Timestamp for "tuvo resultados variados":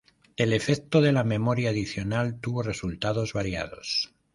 2.41-4.11